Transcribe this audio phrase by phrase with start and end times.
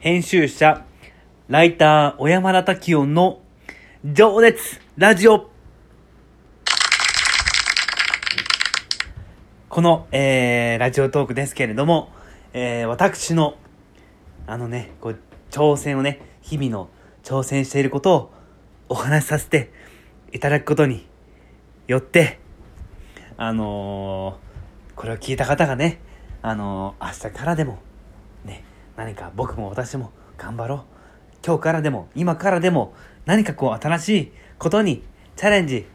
[0.00, 0.86] 編集者、
[1.48, 3.42] ライター、小山田滝音の
[4.02, 5.50] 情熱ラジオ。
[9.68, 12.08] この、えー、ラジオトークですけれども、
[12.54, 13.58] えー、私の、
[14.46, 15.18] あのね、こう、
[15.50, 16.88] 挑戦をね、日々の
[17.22, 18.32] 挑戦していることを
[18.88, 19.70] お話しさせて
[20.32, 21.06] いただくことに
[21.88, 22.38] よって、
[23.36, 26.00] あのー、これを聞いた方がね、
[26.40, 27.80] あのー、明日からでも、
[29.00, 30.80] 何か僕も私も頑張ろう。
[31.42, 32.92] 今日からでも、今からでも、
[33.24, 35.02] 何かこう新しいことに
[35.36, 35.86] チャレンジ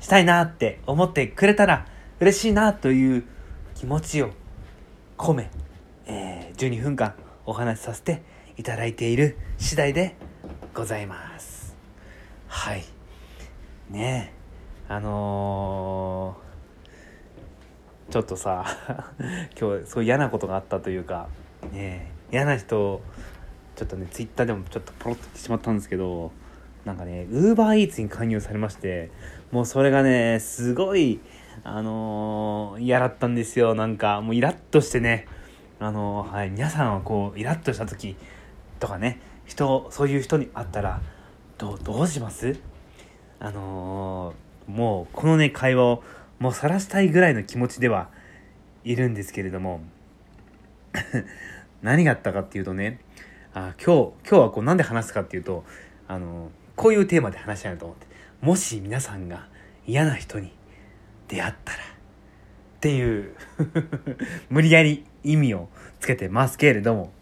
[0.00, 1.86] したいなって思ってくれたら
[2.18, 3.24] 嬉しいなという
[3.76, 4.30] 気持ちを
[5.16, 5.48] 込め、
[6.06, 7.14] えー、12分間
[7.46, 8.20] お話しさせて
[8.56, 10.16] いただいている次第で
[10.74, 11.76] ございます。
[12.48, 12.82] はい。
[13.90, 14.32] ね
[14.88, 18.64] え、あのー、ちょっとさ、
[19.56, 21.28] 今日そう嫌なことがあったというか、
[21.70, 23.00] ねえ嫌な人、
[23.76, 26.32] ちょっとね、ツイッターでもちょっとポロッと言ってしまったんですけど、
[26.84, 29.10] なんかね、ウーバーイーツに加入されまして、
[29.50, 31.20] もうそれがね、すごい、
[31.64, 33.74] あのー、嫌だったんですよ。
[33.74, 35.26] なんか、もうイラッとしてね、
[35.78, 38.16] あのー、はい、皆さんはこう、イラッとした時
[38.78, 41.02] とかね、人、そういう人に会ったら、
[41.58, 42.58] どう、どうします？
[43.40, 46.02] あのー、もう、このね、会話を、
[46.38, 48.08] もう晒したいぐらいの気持ちでは
[48.84, 49.80] いるんですけれども、
[51.82, 53.00] 何があったかっていうとね、
[53.54, 55.64] あ今日、今日はこうなんで話すかっていうと、
[56.08, 58.06] あの、こういうテーマで話したいなと思って、
[58.40, 59.48] もし皆さんが
[59.86, 60.52] 嫌な人に
[61.28, 61.82] 出会ったら、っ
[62.80, 63.34] ていう
[64.48, 65.68] 無理やり意味を
[66.00, 67.12] つけてますけれども、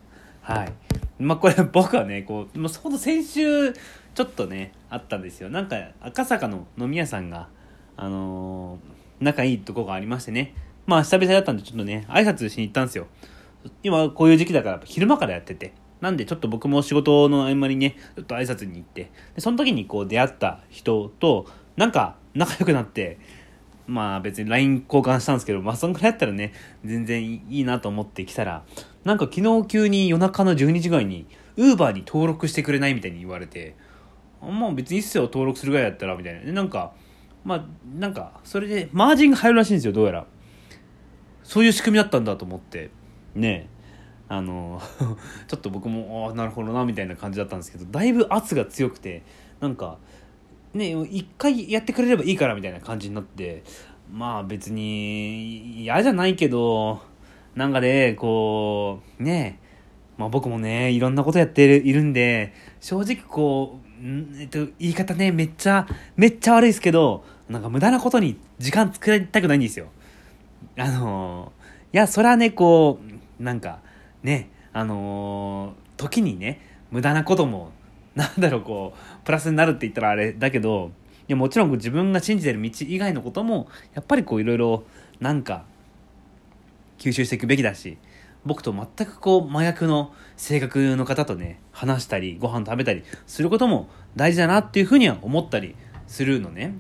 [0.41, 0.73] はい。
[1.19, 5.51] まあこれ僕はね、こう、もうほんと先週ちょっとね、あったんですよ。
[5.51, 7.49] なんか赤坂の飲み屋さんが、
[7.97, 10.55] あのー、仲いいとこがありましてね、
[10.87, 13.07] まあ久々だったんでちょっとね、挨拶しに行ったんですよ。
[13.83, 15.73] 今こういう時期だから昼間からやってて。
[16.01, 23.19] なんでちょっと僕も仕事の合間にね、ちょっと挨拶に行って、でその時にこう出会った人と、なんか仲良くなって、
[23.89, 26.53] まあ別に LINE 交換したんですけど、まあそんくらいやったらね、
[26.85, 28.63] 全然いいなと思ってきたら、
[29.05, 31.27] なんか昨日急に夜中の12時ぐらいに、
[31.57, 33.75] Uber に登録してくれないみたいに言われて、
[34.41, 36.43] まあ別に一世を登録するぐらいやったら、みたいな。
[36.43, 36.93] で、なんか、
[37.45, 37.65] まあ
[37.99, 40.27] なんか、それでマージンが入るらしいんですよ、どうやら。
[41.43, 42.91] そういう仕組みだったんだと思って。
[43.39, 43.69] ね
[44.29, 44.81] あの
[45.49, 49.23] ちょっと僕もああなるほどなみたいな感じだったんですけどだいぶ圧が強くて
[49.61, 49.99] なんか
[50.75, 53.63] ね一回やってくれればいいからみたいな感じになって
[54.13, 57.01] まあ別に嫌じゃないけど
[57.55, 59.59] なんかねこうね
[60.19, 69.87] まあ僕もねいろんなことやっているんで正直こう、えっと、言い方ねめっちゃめっちゃ悪いですけどなんか無駄なことに時間作りたくないんですよ。
[70.77, 71.53] あの
[71.93, 73.81] いやそれはねこうなんか
[74.23, 76.61] ねあのー、時にね
[76.91, 77.73] 無駄なことも
[78.15, 80.91] なんだろうこうプラスになるって言ったらあれだけど
[81.29, 84.85] いやもちろん自分が信じてる道以外のこともやっぱりこういろいろ
[85.21, 85.65] なんか
[86.99, 87.99] 吸収していくべきだし
[88.45, 96.75] 僕と全くこう真逆の性格の方とね話したりご飯食べたりすることも大事だなっていうふうには思ったりするのね。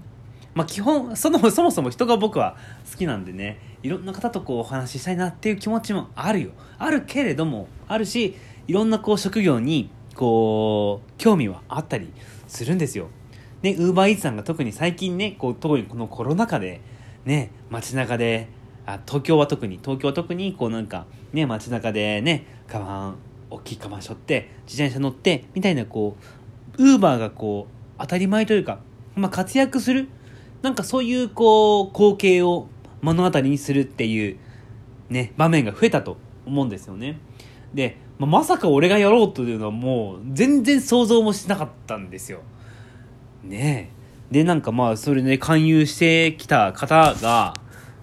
[0.59, 2.57] まあ基本その そもそも人が僕は
[2.91, 6.51] 好きなんでねいろんな方とこうお話ししたいなっていう気持ちもあるよ。
[6.79, 8.35] あるけれどもあるし
[8.67, 12.09] いろんなこう職業にこう興味はあったり
[12.49, 13.07] するんですよ。
[13.63, 16.81] でウーバーイーツさんが特に最近ねこう特にこのコロナ禍で
[17.25, 18.49] ね街中で
[18.85, 23.15] あ東京は特に東京は特にこうなんかね街中でねカバン
[23.49, 26.17] 大きいカバン背負って自転車乗ってみたいなこ
[26.79, 28.81] うウーバーがこう当たり前というか、
[29.15, 30.09] まあ、活躍する
[30.63, 32.69] なんかそういうこう光景を
[33.03, 34.39] 目の当たりにするっていう
[35.09, 37.19] ね、場面が増えたと思うんですよね。
[37.73, 42.41] で、まあ、まさか俺がやろうというのはもう全然想像もしなかったんですよ。
[43.45, 43.91] ね
[44.31, 44.35] え。
[44.35, 47.55] で、なんかまあそれで勧誘してきた方が、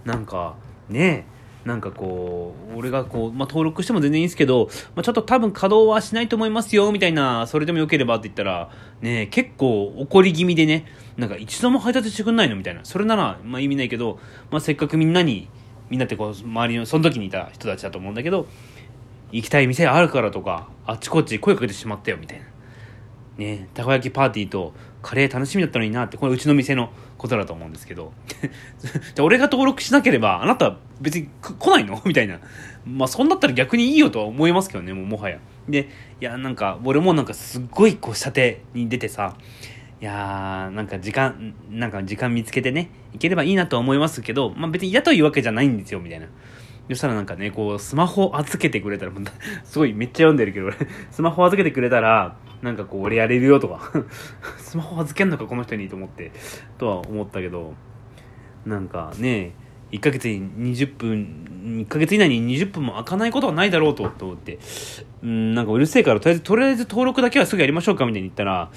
[0.05, 0.55] なんか
[0.89, 1.34] ねえ
[1.65, 8.69] なんかこう、俺がこう、まあ、登録しても全然いいんですけど、まあ、ちょっと多分稼働はしないと思いますよ、みたいな、それでもよければって言ったら、
[9.01, 10.85] ね結構怒り気味でね、
[11.17, 12.81] なんか一度も配達してくんないのみたいな。
[12.85, 14.19] それなら、まあ意味ないけど、
[14.51, 15.50] まあせっかくみんなに、
[15.89, 18.47] みんなってこう、周りの、その時にいた人たちだと思うんだけど、
[19.31, 22.45] 行きたい店あるからとか、あっちこっち声かけてしまったよ、みたいな。
[23.37, 28.11] ねたこ焼きパーティーとカレー楽しみだったのになって、これうちの店のことだと思うんですけど。
[29.13, 32.01] じゃ俺が登録しなければ、あなた別に来ないの？
[32.05, 32.39] みたいな。
[32.85, 35.39] まあ、そんだったら逆にいいよとは思いますけどね、もうもはや。
[35.67, 35.89] で、
[36.21, 38.41] いや、なんか、俺もなんかすっごいこう、射程
[38.73, 39.35] に出てさ、
[40.01, 46.27] いやー、なんか時間、なんか時間見つけてね、いければいいなとは思いますけど、まあ別に嫌というわけじゃないんですよ、みたいな。
[46.89, 49.11] そしたらなんかね、こう、スマホ預けてくれたら、
[49.63, 50.75] すごいめっちゃ読んでるけど、俺、
[51.09, 53.91] スマホ預けてくれたら、なんかこう、俺やれるよとか、
[54.57, 56.31] スマホ預けんのか、この人にと思って、
[56.77, 57.73] とは思ったけど、
[58.65, 59.53] なんかね、
[59.91, 64.59] 1ヶ月に20分、1ヶ月以内に20分も開かないことはないだろうと、と思って、
[65.23, 68.69] うん、なんかうるせえから、とりあえず、とりあえず登録だけはすぐやりましょうか、みたいに言ったら、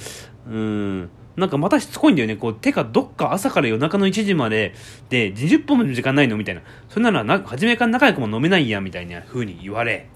[0.51, 2.37] うん、なんかまたしつこいんだよね。
[2.37, 4.75] こう、てか、どっか朝から夜中の1時まで、
[5.09, 6.63] で、20分も時間ないのみたいな。
[6.89, 10.09] それならな、初めから仲良くも飲めないや、みたいな風に言われ。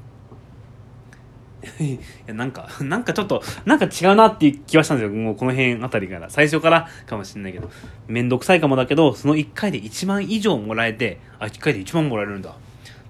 [1.78, 5.16] いや、なんか、なんかちょっと、なんか違うなっていう気はしたんですよ。
[5.16, 6.28] もうこの辺あたりから。
[6.28, 7.70] 最初からかもしれないけど。
[8.08, 12.56] めんどくさいかもだけど、その1回で1万以上もらえて、あ、1回で1万もらえるんだ。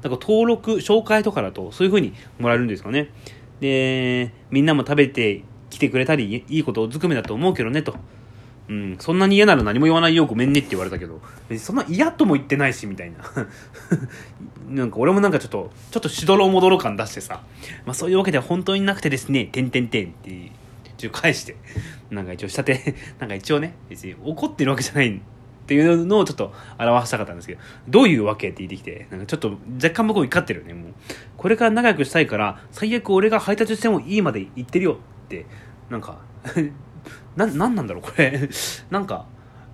[0.02, 3.08] なんか登録、紹介とかだと、そういう風にもらえるんですかね。
[3.60, 5.44] で、みんなも食べて
[5.82, 7.94] てくれたり、いいことずくめだと思うけどね、と。
[8.68, 11.20] うん、そんなに嫌なら何も言わないよ、ごめんねって言われたけど、
[11.58, 13.18] そんな嫌とも言ってないし、みたいな。
[14.70, 17.42] なんか俺もなんかちょっと、ちょっとしどろもどろ感出してさ、
[17.84, 20.52] まあそういうわけでは本当になくてですね、てんてんてんって
[20.96, 21.56] 一応返して、
[22.10, 25.20] なんか一応したて、 なんか一応ね、別に怒ってるわけじゃないっ
[25.66, 30.92] ていうのをちょっと表したかったんですけど、どういうわけって言ってきて、なんかちょっと若干僕怒ってるよね、もう。
[31.36, 35.46] これから仲良くしたいから、最悪俺が配達してもいいまで言ってるよって
[35.92, 36.18] なんか
[37.36, 38.48] な、なんなんだろうこれ
[38.90, 39.26] なんか、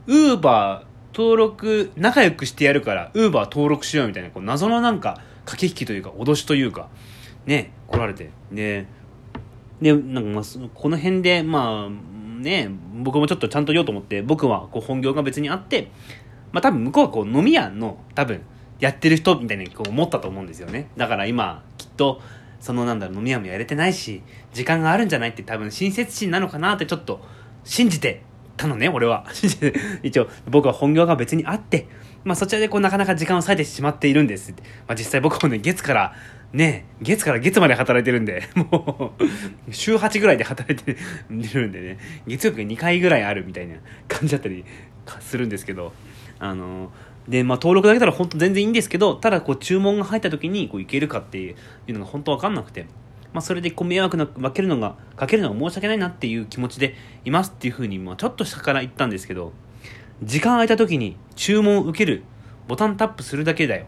[0.06, 6.88] ウーバー登録、仲良くしてやるから、ウーバー登録しようみたいな、こう謎のなんか、駆け引きというか、脅しというか、
[7.46, 8.30] ね、来られて。
[8.52, 8.86] で、
[9.80, 10.44] で、なんかまあ、
[10.74, 15.90] この辺で、まあ、ね、僕もちょっとちゃんと言おうと思って、僕はこう本業が別にあって、
[16.52, 18.42] まあ多分向こうはこう飲み屋の、多分、
[18.80, 20.88] やってる人みたいにこう思ったと思うんですよね。
[20.96, 22.20] だから今、きっと、
[22.60, 24.22] そのなんだろう、飲み屋もやれてないし、
[24.52, 27.20] 時間があるんじゃないって多分親切心なのかなってちょっと
[27.64, 28.22] 信じて
[28.56, 29.24] たのね、俺は。
[30.02, 31.86] 一応、僕は本業が別にあって、
[32.24, 34.52] まあそちらでこうなかなか時間を割いてしまっているんです。
[34.86, 36.14] まあ実際僕もね、月から、
[36.52, 40.96] ね、月から月まで働いてるんで、 もう、週8ぐらいで働いて
[41.30, 43.76] るんでね、月曜日が2回ぐらいあるみたいな
[44.08, 44.64] 感じだったり
[45.20, 45.92] するんですけど、
[46.38, 46.90] あの
[47.28, 51.54] で、まあ、登録だけたら本当全然いいんですけど、ただこう注文が入った時にこういけるかってい
[51.88, 52.86] うのが本当わかんなくて、
[53.32, 56.94] まあ、それでこう迷惑な分けるのが、かけるのが申し訳ないなっていう気持ちで
[57.24, 59.52] いますっていうふうに、まあ、ちょっと下から言ったんですけど、
[60.22, 62.24] 時間空いた時に注文を受ける
[62.66, 63.86] ボタンタップするだけだよ。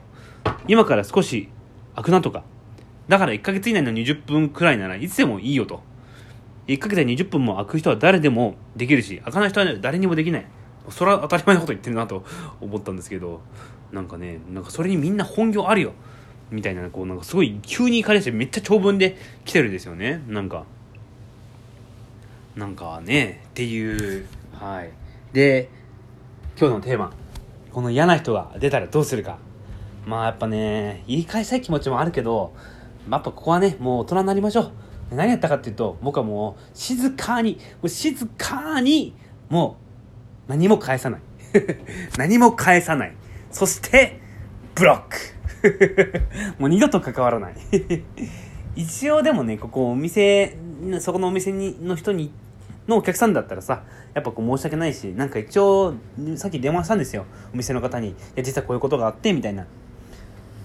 [0.69, 1.49] 今から少し
[1.95, 2.45] 開くなとか。
[3.09, 5.83] だから1ヶ月以内の20分くらいならいつでもいいよと。
[6.69, 10.47] 1ヶ月で20分も開く人は誰でもできるし、開かない人は誰にもできない。
[10.91, 12.25] それは当たり前のこと言ってるなと
[12.61, 13.41] 思ったんですけど
[13.93, 15.93] なんかねなんかそれにみんな本業あるよ。
[16.51, 20.23] みたいなこうなんかすごい急に怒りしてめっちゃ長文で来てるんですよね。
[20.27, 20.65] なんか。
[22.57, 24.27] なんかねっていう。
[24.53, 24.91] はい。
[25.33, 25.69] で
[26.59, 27.13] 今日のテーマ。
[27.73, 29.39] この嫌な人が出たらどうするか。
[30.07, 32.53] まあやっぱね言い返したい気持ちもあるけど
[33.09, 34.73] やっぱここはねもう大人になりましょう。
[35.15, 39.15] 何やったかっていうと僕はもう静かにもう静かに
[39.49, 39.90] もう
[40.50, 41.20] 何も返さない。
[42.19, 43.14] 何も返さない。
[43.52, 44.19] そして
[44.75, 46.23] ブロック。
[46.58, 47.55] もう二度と関わらない。
[48.75, 50.56] 一応でもねここお店
[50.99, 52.32] そこのお店にの人に
[52.88, 55.94] のお客さんだったらさやっぱこう申し訳ないしなんか一応
[56.35, 57.26] さっき電話したんですよ。
[57.55, 58.08] お店の方に。
[58.08, 59.67] いや実はこういうことがあってみたいな。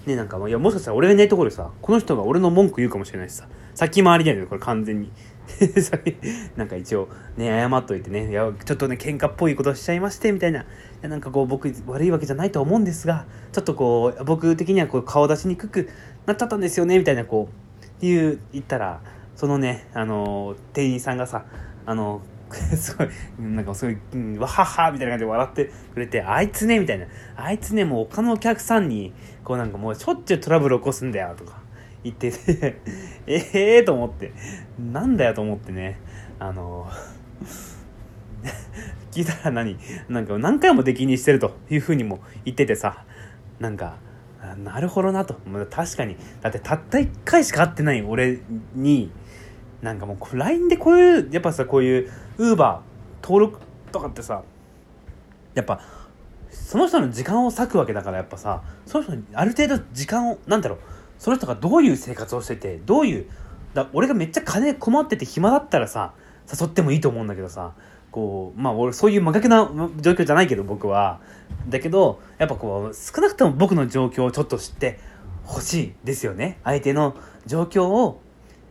[0.04, 3.46] ねなんかいやもしかしたら俺がいないところでさこの人が俺の文句言うかもしれないしさ。
[3.76, 5.12] 先回りだよねこれ完全に。
[6.56, 10.64] なんか一応ね謝っといてねいやちょっとね喧嘩っぽいことしちゃいましてみたいない
[11.02, 15.88] やなんかこう僕悪いわけじゃないと思うんですがちょっとこう僕的にはこう顔出しにくく
[16.26, 17.48] なっちゃったんですよねみたいなこ
[17.82, 19.00] うっていう言ったら
[19.34, 21.44] そのねあの店員さんがさ
[21.86, 22.22] あの
[22.76, 23.08] すごい、
[23.40, 27.06] なんかすごい、うん、わははみたいな感じで笑ってくれて、あいつねみたいな。
[27.36, 29.12] あいつね、もう他のお客さんに、
[29.44, 31.58] こうなんかもうしょっちゅうトラブル起こすんだよ、とか。
[32.06, 32.76] 言ってて
[33.26, 34.32] ええと思って、
[34.78, 35.98] なんだよと思ってね、
[36.38, 36.88] あの
[39.10, 39.76] 聞いたら何？
[40.08, 43.04] なんか何回も出禁にしてるというふうにも言っててさ、
[43.58, 43.96] なんか、
[44.62, 45.34] なるほどなと。
[45.70, 46.16] 確かに。
[46.40, 48.38] だってたった1回しか会ってない俺
[48.74, 49.10] に、
[49.82, 52.80] なんかもう LINE でこういう、やっぱさ、こういう Uber
[53.22, 53.58] 登録
[53.90, 54.42] とかってさ、
[55.54, 55.80] やっぱ、
[56.50, 60.78] その人の時間を割くわけだからやっぱさ、その人にある程度時間を、なんだろう、
[61.18, 63.26] その人がどういう生活をしててどういう
[63.74, 66.14] だ俺がめっちゃ金困ってて暇だったらさ
[66.50, 67.74] 誘ってもいいと思うんだけどさ
[68.10, 69.70] こうまあ俺そういう真逆な
[70.00, 71.20] 状況じゃないけど僕は。
[71.68, 74.98] だけどやっぱこう少なくとも僕の状況をちょっと知って
[75.44, 76.58] ほしいですよね。
[76.64, 78.20] 相手の状況を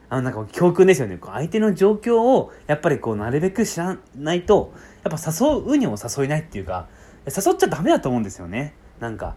[0.10, 1.20] あのなんか教訓ですよね。
[1.22, 4.74] 相手の状況をやっぱりこうなるべく知らないと
[5.04, 6.88] やっぱ誘うにも誘えないっていうか
[7.26, 8.74] 誘っちゃダメだと思うんですよね。
[9.00, 9.36] なんか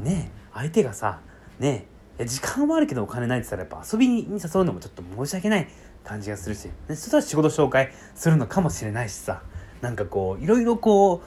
[0.00, 1.20] ね相手がさ
[1.58, 1.86] ね
[2.26, 5.68] 時間はあるけどお金ないって言ったらやっぱ遊びに誘うのもちょっと申し訳ない
[6.04, 9.42] 感じがするし、ね、そしたら仕事紹介するのかもしれないしさ。
[9.80, 11.20] なんかこういろいろこう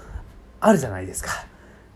[0.60, 1.29] あるじゃないですか。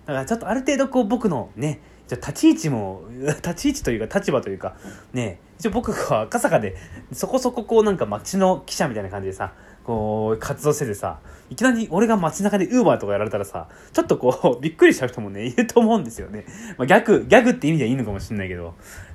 [0.05, 4.75] だからちょっとある程度こう僕のねじゃ立ち位置も 立ち位置というか立場というか
[5.13, 6.75] ね一応僕は赤坂で
[7.11, 9.53] そこそここうなんか街の記者みたいな感じでさ
[9.85, 16.45] こう活動しててさいきなり俺が街中でウーバーとかやられたらさちょっとこう びっくりしちゃう人もねいると思うんですよね、
[16.77, 18.73] まあ、ギャグギャグって意味ではいいのかもしれないけど。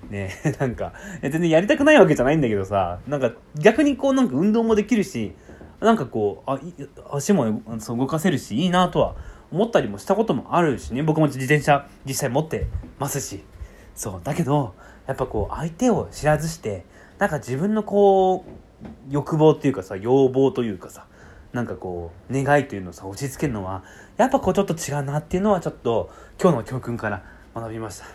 [0.08, 5.34] ね なんか全然やりたくないわけじゃないんだけどさなんか逆にこうなんか運動もできるし
[5.78, 6.58] なんかこうあ
[7.12, 9.14] 足も、そう動かせるしいいなとは
[9.52, 11.02] 思ったりもしたこともあるしね。
[11.02, 12.66] 僕も自転車実際持って
[12.98, 13.44] ますし。
[13.94, 14.74] そうだけど
[15.06, 16.84] やっぱこう相手を知らずして
[17.18, 18.69] なんか自分のこう
[19.08, 21.06] 欲望っていうかさ要望というかさ
[21.52, 23.82] なんかこう願いというのをさ押し付けるのは
[24.16, 26.10] やっぱこうちょっと違うなっていうのはちょっと
[26.40, 28.06] 今日の教訓から学びました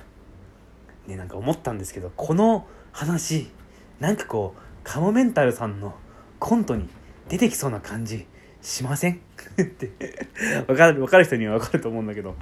[1.07, 3.49] ねなんか思ったんですけどこの話
[3.99, 5.95] なんかこうカモメンタルさんの
[6.39, 6.87] コントに
[7.27, 8.27] 出てきそうな感じ
[8.61, 9.21] しません？
[9.61, 9.91] って
[10.67, 12.35] わかる、わかる人にはわかると思うんだけど。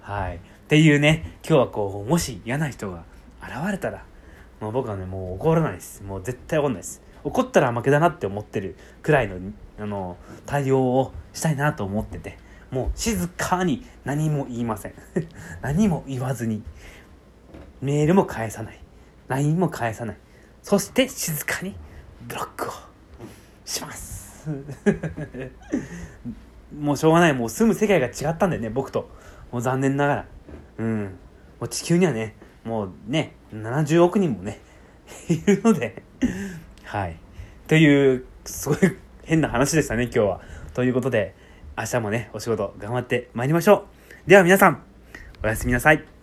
[0.00, 0.36] はい。
[0.36, 3.02] っていうね、今日はこう、もし嫌な人が
[3.42, 4.04] 現れたら、
[4.60, 6.04] もう僕はね、もう怒らないです。
[6.04, 7.02] もう絶対怒んないです。
[7.26, 9.36] 怒ったら負けだなって思ってるくらいの、
[9.80, 10.16] あの、
[10.46, 12.38] 対応をしたいなと思ってて、
[12.70, 14.94] もう静かに何も言いません。
[15.60, 16.62] 何も言わずに、
[17.80, 18.78] メールも返さない。
[19.26, 20.16] LINE も返さない。
[20.62, 21.74] そして静かに
[22.28, 22.72] ブロックを
[23.64, 24.46] します。
[26.78, 29.10] もうしょうがないもう住む世界が違ったんだよね僕と
[29.50, 30.26] もう残念ながら
[30.78, 31.02] うん
[31.58, 34.60] もう地球にはねもうね70億人もね
[35.28, 36.04] いるので
[36.86, 37.16] はい。
[37.66, 38.78] というすごい
[39.24, 40.40] 変な話でしたね今日は。
[40.72, 41.34] ということで
[41.76, 43.86] 明日もねお仕事頑張ってまいりましょ
[44.26, 44.30] う。
[44.30, 44.82] では皆さん
[45.42, 46.15] おやすみなさい。